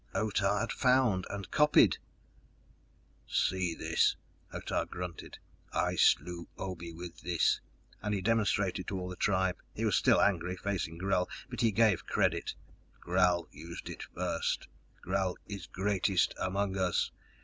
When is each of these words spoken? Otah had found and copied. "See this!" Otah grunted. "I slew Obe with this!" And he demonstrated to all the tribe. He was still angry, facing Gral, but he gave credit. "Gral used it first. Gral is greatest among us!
Otah 0.15 0.61
had 0.61 0.71
found 0.71 1.27
and 1.29 1.51
copied. 1.51 1.99
"See 3.27 3.75
this!" 3.75 4.15
Otah 4.51 4.85
grunted. 4.89 5.37
"I 5.71 5.95
slew 5.95 6.47
Obe 6.57 6.95
with 6.97 7.21
this!" 7.21 7.61
And 8.01 8.11
he 8.15 8.19
demonstrated 8.19 8.87
to 8.87 8.99
all 8.99 9.09
the 9.09 9.15
tribe. 9.15 9.57
He 9.75 9.85
was 9.85 9.95
still 9.95 10.19
angry, 10.19 10.57
facing 10.57 10.97
Gral, 10.97 11.29
but 11.51 11.61
he 11.61 11.69
gave 11.69 12.07
credit. 12.07 12.55
"Gral 12.99 13.47
used 13.51 13.89
it 13.91 14.01
first. 14.01 14.67
Gral 15.03 15.37
is 15.45 15.67
greatest 15.67 16.33
among 16.39 16.77
us! 16.77 17.11